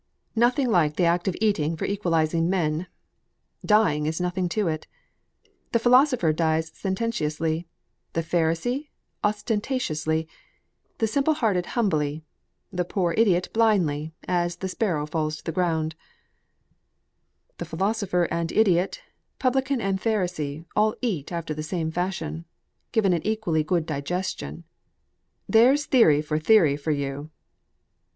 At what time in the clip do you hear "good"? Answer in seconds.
23.63-23.85